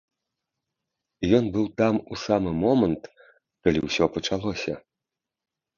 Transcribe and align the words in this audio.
Ён 1.39 1.45
быў 1.59 1.65
там 1.81 1.95
у 2.15 2.19
самы 2.25 2.51
момант, 2.65 3.03
калі 3.69 3.79
ўсё 3.89 4.05
пачалося. 4.19 4.73